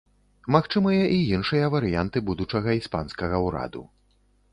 Магчымыя 0.53 1.03
і 1.17 1.19
іншыя 1.37 1.65
варыянты 1.75 2.17
будучага 2.31 2.69
іспанскага 2.79 3.37
ўраду. 3.47 3.83